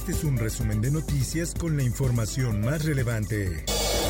Este 0.00 0.12
es 0.12 0.24
un 0.24 0.38
resumen 0.38 0.80
de 0.80 0.90
noticias 0.90 1.52
con 1.52 1.76
la 1.76 1.82
información 1.82 2.62
más 2.62 2.86
relevante. 2.86 3.66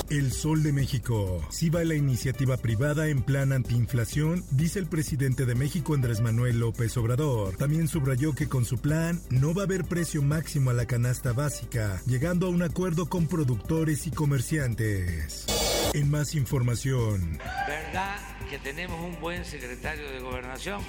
El 0.08 0.30
Sol 0.30 0.62
de 0.62 0.72
México. 0.72 1.44
Si 1.50 1.68
va 1.68 1.82
la 1.82 1.96
iniciativa 1.96 2.56
privada 2.58 3.08
en 3.08 3.22
plan 3.22 3.52
antiinflación, 3.52 4.44
dice 4.52 4.78
el 4.78 4.86
presidente 4.86 5.46
de 5.46 5.56
México 5.56 5.94
Andrés 5.94 6.20
Manuel 6.20 6.60
López 6.60 6.96
Obrador. 6.96 7.56
También 7.56 7.88
subrayó 7.88 8.36
que 8.36 8.48
con 8.48 8.64
su 8.64 8.78
plan 8.78 9.20
no 9.30 9.52
va 9.52 9.62
a 9.62 9.64
haber 9.64 9.84
precio 9.84 10.22
máximo 10.22 10.70
a 10.70 10.74
la 10.74 10.86
canasta 10.86 11.32
básica, 11.32 12.00
llegando 12.06 12.46
a 12.46 12.50
un 12.50 12.62
acuerdo 12.62 13.08
con 13.08 13.26
productores 13.26 14.06
y 14.06 14.12
comerciantes. 14.12 15.46
En 15.92 16.08
más 16.08 16.36
información. 16.36 17.40
¿Verdad 17.66 18.16
que 18.48 18.58
tenemos 18.58 19.00
un 19.00 19.20
buen 19.20 19.44
secretario 19.44 20.08
de 20.08 20.20
gobernación? 20.20 20.80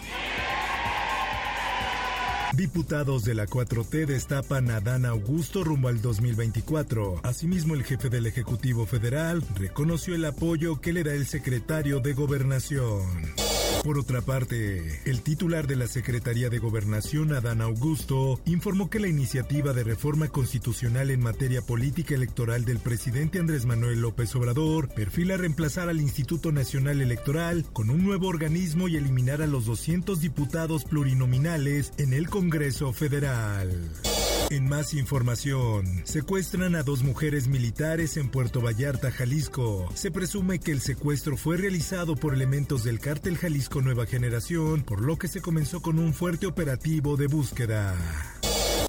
Diputados 2.55 3.23
de 3.23 3.33
la 3.33 3.47
4T 3.47 4.05
destapan 4.05 4.71
a 4.71 4.81
Dan 4.81 5.05
Augusto 5.05 5.63
rumbo 5.63 5.87
al 5.87 6.01
2024. 6.01 7.21
Asimismo, 7.23 7.75
el 7.75 7.83
jefe 7.83 8.09
del 8.09 8.25
Ejecutivo 8.25 8.85
Federal 8.85 9.41
reconoció 9.55 10.15
el 10.15 10.25
apoyo 10.25 10.81
que 10.81 10.91
le 10.91 11.03
da 11.03 11.13
el 11.13 11.25
secretario 11.25 12.01
de 12.01 12.13
Gobernación. 12.13 13.01
Por 13.83 13.97
otra 13.97 14.21
parte, 14.21 15.01
el 15.05 15.23
titular 15.23 15.65
de 15.65 15.75
la 15.75 15.87
Secretaría 15.87 16.51
de 16.51 16.59
Gobernación, 16.59 17.33
Adán 17.33 17.61
Augusto, 17.61 18.39
informó 18.45 18.91
que 18.91 18.99
la 18.99 19.07
iniciativa 19.07 19.73
de 19.73 19.83
reforma 19.83 20.27
constitucional 20.27 21.09
en 21.09 21.19
materia 21.19 21.63
política 21.63 22.13
electoral 22.13 22.63
del 22.63 22.77
presidente 22.77 23.39
Andrés 23.39 23.65
Manuel 23.65 24.01
López 24.01 24.35
Obrador 24.35 24.87
perfila 24.89 25.35
reemplazar 25.35 25.89
al 25.89 25.99
Instituto 25.99 26.51
Nacional 26.51 27.01
Electoral 27.01 27.65
con 27.73 27.89
un 27.89 28.03
nuevo 28.03 28.27
organismo 28.27 28.87
y 28.87 28.97
eliminar 28.97 29.41
a 29.41 29.47
los 29.47 29.65
200 29.65 30.21
diputados 30.21 30.85
plurinominales 30.85 31.91
en 31.97 32.13
el 32.13 32.29
Congreso 32.29 32.93
Federal. 32.93 33.71
En 34.51 34.67
más 34.67 34.93
información, 34.93 35.85
secuestran 36.03 36.75
a 36.75 36.83
dos 36.83 37.03
mujeres 37.03 37.47
militares 37.47 38.17
en 38.17 38.27
Puerto 38.27 38.59
Vallarta, 38.59 39.09
Jalisco. 39.09 39.87
Se 39.93 40.11
presume 40.11 40.59
que 40.59 40.73
el 40.73 40.81
secuestro 40.81 41.37
fue 41.37 41.55
realizado 41.55 42.17
por 42.17 42.33
elementos 42.33 42.83
del 42.83 42.99
cártel 42.99 43.37
Jalisco 43.37 43.81
Nueva 43.81 44.05
Generación, 44.05 44.81
por 44.81 44.99
lo 44.99 45.15
que 45.17 45.29
se 45.29 45.39
comenzó 45.39 45.81
con 45.81 45.99
un 45.99 46.13
fuerte 46.13 46.47
operativo 46.47 47.15
de 47.15 47.27
búsqueda. 47.27 47.95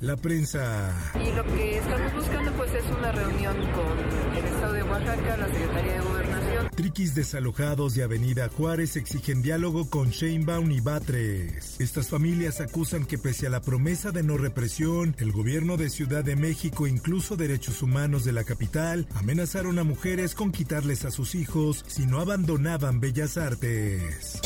La 0.01 0.17
prensa. 0.17 0.93
Y 1.15 1.31
lo 1.31 1.45
que 1.45 1.79
estamos 1.79 2.13
buscando 2.13 2.53
pues 2.55 2.75
es 2.75 2.85
una 2.99 3.13
reunión 3.13 3.55
con 3.55 4.37
el 4.37 4.45
Estado 4.45 4.73
de 4.73 4.83
Oaxaca, 4.83 5.37
la 5.37 5.47
Secretaría 5.47 5.93
de 5.93 6.01
Gobernación. 6.01 6.32
Triquis 6.75 7.15
desalojados 7.15 7.95
de 7.95 8.03
Avenida 8.03 8.49
Juárez 8.49 8.97
exigen 8.97 9.43
diálogo 9.43 9.91
con 9.91 10.09
Sheinbaum 10.09 10.71
y 10.71 10.81
Batres. 10.81 11.79
Estas 11.79 12.09
familias 12.09 12.63
acusan 12.63 13.05
que 13.05 13.19
pese 13.19 13.47
a 13.47 13.51
la 13.51 13.61
promesa 13.61 14.11
de 14.11 14.23
no 14.23 14.39
represión, 14.39 15.15
el 15.19 15.33
gobierno 15.33 15.77
de 15.77 15.91
Ciudad 15.91 16.25
de 16.25 16.35
México, 16.35 16.87
incluso 16.87 17.37
derechos 17.37 17.83
humanos 17.83 18.25
de 18.25 18.33
la 18.33 18.45
capital, 18.45 19.07
amenazaron 19.15 19.79
a 19.79 19.85
mujeres 19.85 20.35
con 20.35 20.51
quitarles 20.51 21.05
a 21.05 21.11
sus 21.11 21.35
hijos 21.35 21.85
si 21.89 22.07
no 22.07 22.21
abandonaban 22.21 23.01
Bellas 23.01 23.37
Artes. 23.37 24.41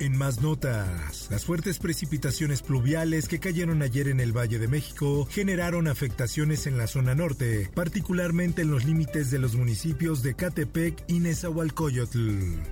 En 0.00 0.16
más 0.16 0.40
notas, 0.40 1.28
las 1.30 1.44
fuertes 1.44 1.78
precipitaciones 1.78 2.62
pluviales 2.62 3.28
que 3.28 3.38
cayeron 3.38 3.82
ayer 3.82 4.08
en 4.08 4.18
el 4.20 4.34
Valle 4.34 4.58
de 4.58 4.66
México 4.66 5.28
generaron 5.30 5.88
afectaciones 5.88 6.66
en 6.66 6.78
la 6.78 6.86
zona 6.86 7.14
norte, 7.14 7.70
particularmente 7.74 8.62
en 8.62 8.70
los 8.70 8.86
límites 8.86 9.30
de 9.30 9.38
los 9.38 9.56
municipios 9.56 10.22
de 10.22 10.34
Catepec 10.34 11.04
y 11.06 11.20
Nezahualcóyotl. 11.20 12.62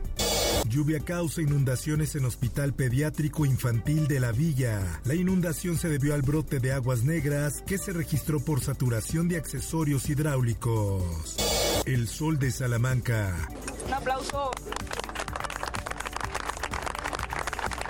Lluvia 0.70 1.00
causa 1.00 1.42
inundaciones 1.42 2.16
en 2.16 2.24
Hospital 2.24 2.72
Pediátrico 2.72 3.44
Infantil 3.44 4.08
de 4.08 4.20
la 4.20 4.32
Villa. 4.32 4.80
La 5.04 5.14
inundación 5.14 5.76
se 5.76 5.90
debió 5.90 6.14
al 6.14 6.22
brote 6.22 6.60
de 6.60 6.72
aguas 6.72 7.04
negras 7.04 7.62
que 7.66 7.76
se 7.76 7.92
registró 7.92 8.40
por 8.40 8.62
saturación 8.62 9.28
de 9.28 9.36
accesorios 9.36 10.08
hidráulicos. 10.08 11.36
El 11.84 12.08
Sol 12.08 12.38
de 12.38 12.50
Salamanca. 12.50 13.36
Un 13.86 13.92
aplauso. 13.92 14.50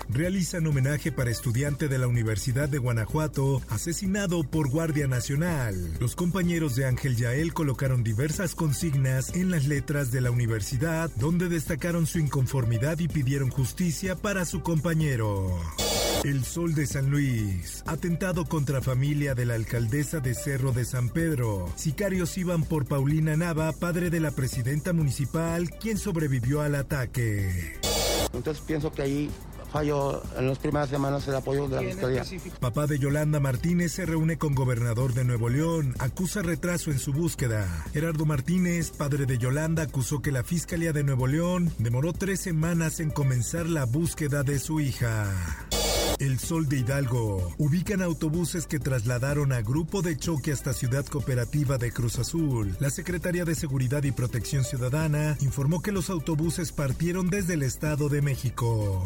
Realizan 0.09 0.67
homenaje 0.67 1.13
para 1.13 1.31
estudiante 1.31 1.89
de 1.89 1.99
la 1.99 2.07
Universidad 2.07 2.69
de 2.69 2.79
Guanajuato 2.79 3.63
asesinado 3.69 4.43
por 4.45 4.69
Guardia 4.69 5.07
Nacional. 5.07 5.97
Los 6.01 6.17
compañeros 6.17 6.77
de 6.77 6.87
Ángel 6.87 7.17
Yael 7.17 7.53
colocaron 7.53 8.03
diversas 8.03 8.55
consignas 8.55 9.35
en 9.35 9.51
las 9.51 9.67
letras 9.67 10.11
de 10.11 10.21
la 10.21 10.31
universidad 10.31 11.11
donde 11.17 11.49
destacaron 11.49 12.07
su 12.07 12.19
inconformidad 12.19 12.99
y 12.99 13.09
pidieron 13.09 13.51
justicia 13.51 14.17
para 14.17 14.45
su 14.45 14.63
compañero. 14.63 15.59
El 16.25 16.45
Sol 16.45 16.75
de 16.75 16.87
San 16.87 17.11
Luis. 17.11 17.83
Atentado 17.87 18.45
contra 18.45 18.83
familia 18.83 19.35
de 19.35 19.47
la 19.47 19.55
alcaldesa 19.55 20.21
de 20.21 20.35
Cerro 20.35 20.73
de 20.73 20.85
San 20.85 21.11
Pedro. 21.11 21.73
Sicarios 21.77 22.37
iban 22.39 22.65
por 22.65 22.87
Paulina 22.87 23.37
Nava, 23.37 23.73
padre 23.73 24.11
de 24.11 24.19
la 24.19 24.33
presidenta 24.33 24.93
municipal, 24.93 25.71
quien 25.71 25.97
sobrevivió 25.97 26.61
al 26.61 26.75
ataque. 26.75 27.79
Entonces 28.33 28.63
pienso 28.67 28.93
que 28.93 29.03
ahí 29.03 29.31
falló 29.69 30.23
en 30.37 30.49
las 30.49 30.59
primeras 30.59 30.89
semanas 30.89 31.27
el 31.29 31.37
apoyo 31.37 31.69
de 31.69 31.77
la 31.77 31.83
Fiscalía. 31.83 32.25
Papá 32.61 32.87
de 32.87 32.99
Yolanda 32.99 33.41
Martínez 33.41 33.93
se 33.93 34.06
reúne 34.06 34.39
con 34.39 34.55
gobernador 34.55 35.15
de 35.15 35.25
Nuevo 35.25 35.49
León, 35.49 35.95
acusa 35.99 36.43
retraso 36.43 36.91
en 36.91 36.99
su 36.99 37.12
búsqueda. 37.12 37.67
Gerardo 37.93 38.27
Martínez, 38.27 38.91
padre 38.91 39.27
de 39.27 39.39
Yolanda, 39.39 39.84
acusó 39.84 40.21
que 40.21 40.33
la 40.33 40.45
Fiscalía 40.45 40.93
de 40.93 41.05
Nuevo 41.05 41.27
León 41.27 41.73
demoró 41.78 42.12
tres 42.12 42.41
semanas 42.41 43.01
en 43.01 43.11
comenzar 43.11 43.67
la 43.67 43.84
búsqueda 43.84 44.43
de 44.43 44.59
su 44.59 44.81
hija. 44.81 45.27
El 46.19 46.41
Sol 46.41 46.69
de 46.69 46.78
Hidalgo. 46.78 47.55
Ubican 47.59 48.03
autobuses 48.03 48.67
que 48.67 48.81
trasladaron 48.81 49.53
a 49.53 49.61
grupo 49.62 50.03
de 50.03 50.17
choque 50.17 50.51
hasta 50.51 50.73
Ciudad 50.73 51.07
Cooperativa 51.07 51.78
de 51.78 51.93
Cruz 51.93 52.19
Azul. 52.19 52.77
La 52.81 52.91
Secretaría 52.91 53.45
de 53.45 53.55
Seguridad 53.55 54.03
y 54.03 54.11
Protección 54.11 54.65
Ciudadana 54.65 55.37
informó 55.41 55.81
que 55.81 55.93
los 55.93 56.11
autobuses 56.11 56.73
partieron 56.73 57.31
desde 57.31 57.55
el 57.55 57.62
Estado 57.62 58.09
de 58.09 58.23
México. 58.23 59.05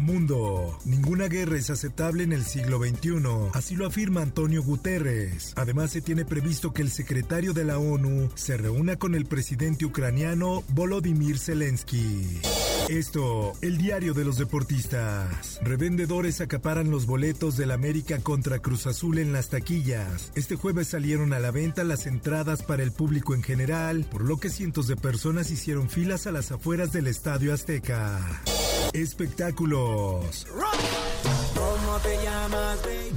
Mundo. 0.00 0.78
Ninguna 0.84 1.28
guerra 1.28 1.56
es 1.56 1.70
aceptable 1.70 2.24
en 2.24 2.32
el 2.32 2.44
siglo 2.44 2.78
XXI. 2.78 3.50
Así 3.54 3.76
lo 3.76 3.86
afirma 3.86 4.22
Antonio 4.22 4.62
Guterres. 4.62 5.52
Además, 5.56 5.90
se 5.92 6.00
tiene 6.00 6.24
previsto 6.24 6.72
que 6.72 6.82
el 6.82 6.90
secretario 6.90 7.52
de 7.52 7.64
la 7.64 7.78
ONU 7.78 8.30
se 8.34 8.56
reúna 8.56 8.96
con 8.96 9.14
el 9.14 9.26
presidente 9.26 9.84
ucraniano 9.84 10.62
Volodymyr 10.70 11.38
Zelensky. 11.38 12.40
Esto, 12.88 13.52
el 13.60 13.78
diario 13.78 14.14
de 14.14 14.24
los 14.24 14.36
deportistas. 14.36 15.60
Revendedores 15.62 16.40
acaparan 16.40 16.90
los 16.90 17.06
boletos 17.06 17.56
del 17.56 17.70
América 17.70 18.18
contra 18.18 18.58
Cruz 18.58 18.86
Azul 18.88 19.18
en 19.18 19.32
las 19.32 19.48
taquillas. 19.48 20.32
Este 20.34 20.56
jueves 20.56 20.88
salieron 20.88 21.32
a 21.32 21.38
la 21.38 21.52
venta 21.52 21.84
las 21.84 22.06
entradas 22.06 22.62
para 22.62 22.82
el 22.82 22.90
público 22.90 23.34
en 23.34 23.42
general, 23.42 24.06
por 24.10 24.22
lo 24.22 24.38
que 24.38 24.50
cientos 24.50 24.88
de 24.88 24.96
personas 24.96 25.52
hicieron 25.52 25.88
filas 25.88 26.26
a 26.26 26.32
las 26.32 26.50
afueras 26.50 26.92
del 26.92 27.06
Estadio 27.06 27.54
Azteca. 27.54 28.42
Espectáculos. 28.92 30.46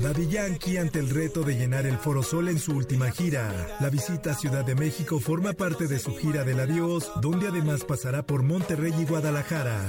Daddy 0.01 0.27
Yankee 0.27 0.77
ante 0.77 0.99
el 0.99 1.09
reto 1.09 1.43
de 1.43 1.55
llenar 1.55 1.85
el 1.85 1.97
Foro 1.97 2.21
Sol 2.23 2.49
en 2.49 2.59
su 2.59 2.73
última 2.73 3.09
gira. 3.11 3.77
La 3.79 3.89
visita 3.89 4.31
a 4.31 4.35
Ciudad 4.35 4.65
de 4.65 4.75
México 4.75 5.19
forma 5.19 5.53
parte 5.53 5.87
de 5.87 5.99
su 5.99 6.15
gira 6.15 6.43
del 6.43 6.59
adiós, 6.59 7.11
donde 7.21 7.47
además 7.47 7.83
pasará 7.83 8.23
por 8.23 8.43
Monterrey 8.43 8.93
y 8.99 9.05
Guadalajara. 9.05 9.85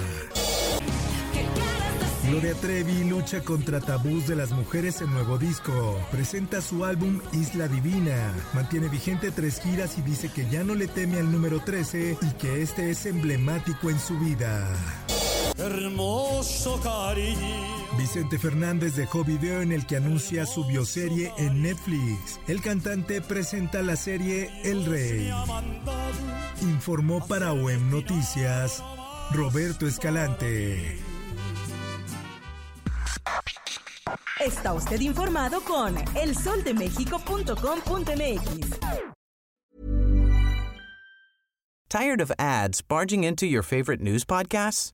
Gloria 2.29 2.55
Trevi 2.55 3.05
lucha 3.05 3.43
contra 3.43 3.81
tabús 3.81 4.27
de 4.27 4.35
las 4.35 4.51
mujeres 4.53 5.03
en 5.03 5.13
nuevo 5.13 5.37
disco. 5.37 5.73
Presenta 6.11 6.63
su 6.63 6.85
álbum 6.85 7.21
Isla 7.33 7.69
Divina. 7.69 8.33
Mantiene 8.55 8.89
vigente 8.89 9.31
tres 9.31 9.61
giras 9.61 9.99
y 9.99 10.03
dice 10.03 10.31
que 10.33 10.49
ya 10.49 10.65
no 10.65 10.75
le 10.75 10.89
teme 10.89 11.19
al 11.19 11.31
número 11.31 11.61
13 11.61 12.17
y 12.21 12.31
que 12.35 12.63
este 12.63 12.91
es 12.91 13.05
emblemático 13.05 13.91
en 13.91 13.99
su 13.99 14.19
vida. 14.19 14.67
Hermoso 15.56 16.81
cariño. 16.81 17.85
Vicente 17.97 18.39
Fernández 18.39 18.97
dejó 18.97 19.25
video 19.25 19.62
en 19.62 19.71
el 19.71 19.87
que 19.87 19.97
anuncia 19.97 20.47
su 20.47 20.65
bioserie 20.65 21.33
en 21.39 21.62
Netflix. 21.62 22.41
El 22.49 22.61
cantante 22.61 23.21
presenta 23.21 23.83
la 23.83 23.97
serie 23.97 24.51
El 24.65 24.85
Rey. 24.85 25.31
Informó 26.62 27.25
para 27.27 27.53
OEM 27.53 27.91
Noticias 27.91 28.83
Roberto 29.31 29.87
Escalante. 29.87 30.99
Está 34.45 34.75
usted 34.75 35.01
informado 35.01 35.62
con 35.62 35.95
elsoldemexico.com.mx. 36.17 38.81
Tired 41.89 42.21
of 42.21 42.33
ads 42.41 42.83
barging 42.83 43.23
into 43.23 43.47
your 43.47 43.62
favorite 43.62 44.03
news 44.03 44.25
podcasts? 44.25 44.94